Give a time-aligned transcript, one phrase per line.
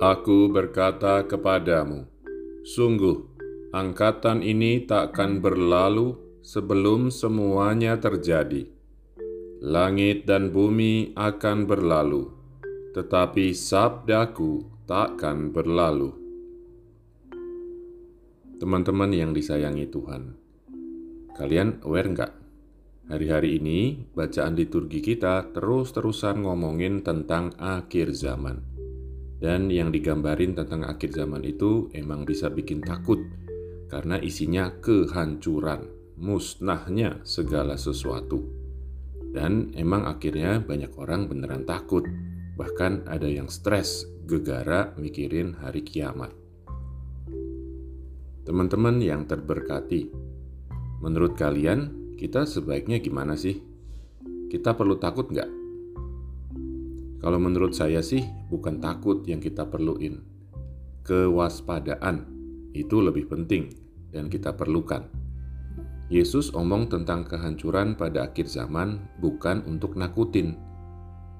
[0.00, 2.08] Aku berkata kepadamu,
[2.64, 3.20] sungguh
[3.76, 8.64] angkatan ini takkan berlalu sebelum semuanya terjadi.
[9.60, 12.32] Langit dan bumi akan berlalu,
[12.96, 16.16] tetapi sabdaku takkan berlalu.
[18.56, 20.32] Teman-teman yang disayangi Tuhan,
[21.36, 22.32] kalian aware nggak?
[23.12, 28.64] Hari-hari ini bacaan liturgi kita terus-terusan ngomongin tentang akhir zaman.
[29.40, 33.24] Dan yang digambarin tentang akhir zaman itu emang bisa bikin takut
[33.88, 35.88] karena isinya kehancuran,
[36.20, 38.44] musnahnya segala sesuatu.
[39.32, 42.04] Dan emang akhirnya banyak orang beneran takut,
[42.60, 46.36] bahkan ada yang stres gegara mikirin hari kiamat.
[48.44, 50.12] Teman-teman yang terberkati,
[51.00, 53.56] menurut kalian kita sebaiknya gimana sih?
[54.52, 55.59] Kita perlu takut nggak
[57.20, 60.24] kalau menurut saya sih bukan takut yang kita perluin.
[61.04, 62.24] Kewaspadaan
[62.72, 63.68] itu lebih penting
[64.08, 65.04] dan kita perlukan.
[66.10, 70.58] Yesus omong tentang kehancuran pada akhir zaman bukan untuk nakutin.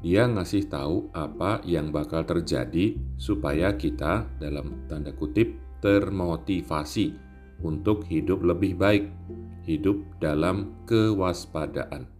[0.00, 7.12] Dia ngasih tahu apa yang bakal terjadi supaya kita dalam tanda kutip termotivasi
[7.60, 9.12] untuk hidup lebih baik,
[9.68, 12.19] hidup dalam kewaspadaan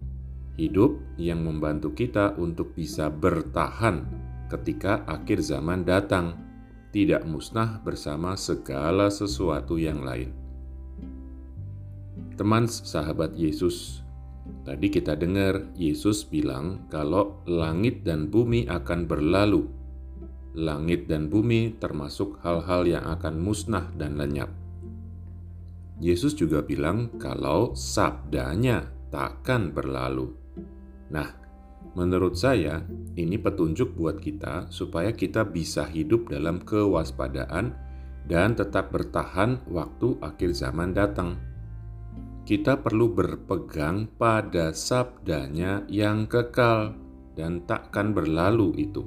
[0.61, 4.05] hidup yang membantu kita untuk bisa bertahan
[4.53, 6.36] ketika akhir zaman datang,
[6.92, 10.36] tidak musnah bersama segala sesuatu yang lain.
[12.36, 14.05] Teman sahabat Yesus,
[14.66, 19.64] tadi kita dengar Yesus bilang kalau langit dan bumi akan berlalu.
[20.50, 24.50] Langit dan bumi termasuk hal-hal yang akan musnah dan lenyap.
[26.03, 30.34] Yesus juga bilang kalau sabdanya takkan berlalu.
[31.11, 31.28] Nah,
[31.98, 32.86] menurut saya
[33.19, 37.75] ini petunjuk buat kita supaya kita bisa hidup dalam kewaspadaan
[38.31, 41.34] dan tetap bertahan waktu akhir zaman datang.
[42.47, 46.94] Kita perlu berpegang pada sabdanya yang kekal
[47.34, 49.06] dan takkan berlalu itu.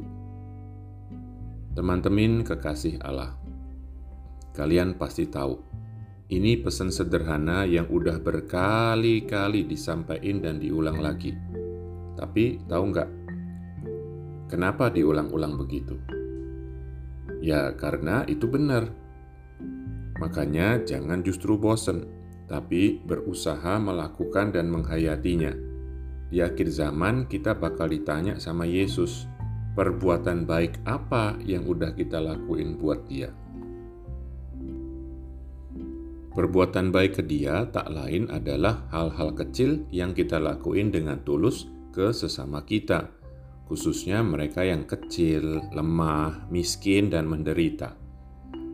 [1.74, 3.34] Teman-teman kekasih Allah,
[4.54, 5.74] kalian pasti tahu
[6.34, 11.36] ini pesan sederhana yang udah berkali-kali disampaikan dan diulang lagi
[12.14, 13.10] tapi tahu nggak,
[14.50, 15.98] kenapa diulang-ulang begitu?
[17.44, 18.88] Ya karena itu benar.
[20.22, 22.08] Makanya jangan justru bosen,
[22.48, 25.52] tapi berusaha melakukan dan menghayatinya.
[26.32, 29.28] Di akhir zaman kita bakal ditanya sama Yesus,
[29.74, 33.34] perbuatan baik apa yang udah kita lakuin buat dia?
[36.34, 42.10] Perbuatan baik ke dia tak lain adalah hal-hal kecil yang kita lakuin dengan tulus ke
[42.10, 43.14] sesama kita,
[43.70, 47.94] khususnya mereka yang kecil, lemah, miskin, dan menderita.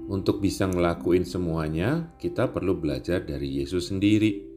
[0.09, 4.47] Untuk bisa ngelakuin semuanya, kita perlu belajar dari Yesus sendiri.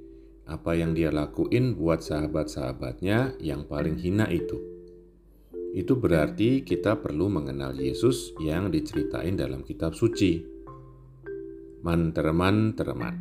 [0.49, 4.57] Apa yang dia lakuin buat sahabat-sahabatnya yang paling hina itu.
[5.77, 10.41] Itu berarti kita perlu mengenal Yesus yang diceritain dalam kitab suci.
[11.85, 13.17] Mantereman-tereman,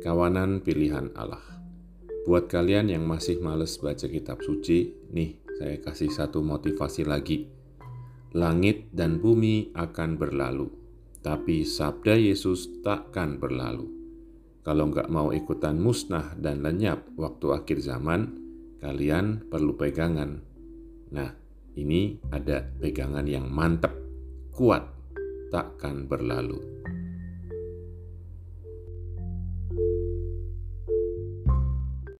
[0.00, 1.57] kawanan pilihan Allah.
[2.28, 7.48] Buat kalian yang masih males baca kitab suci, nih saya kasih satu motivasi lagi.
[8.36, 10.68] Langit dan bumi akan berlalu,
[11.24, 13.88] tapi sabda Yesus takkan berlalu.
[14.60, 18.36] Kalau nggak mau ikutan musnah dan lenyap waktu akhir zaman,
[18.84, 20.44] kalian perlu pegangan.
[21.08, 21.32] Nah,
[21.80, 23.96] ini ada pegangan yang mantap,
[24.52, 24.84] kuat,
[25.48, 26.77] takkan berlalu.